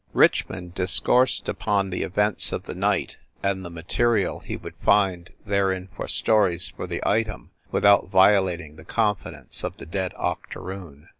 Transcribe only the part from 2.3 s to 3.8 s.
of the night, and the